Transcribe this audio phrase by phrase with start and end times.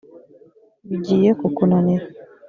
[0.89, 2.05] bigiye kukunanira